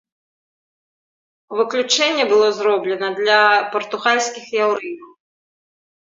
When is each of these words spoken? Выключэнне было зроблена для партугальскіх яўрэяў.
Выключэнне 1.57 2.25
было 2.31 2.47
зроблена 2.59 3.07
для 3.19 3.41
партугальскіх 3.75 4.45
яўрэяў. 4.63 5.09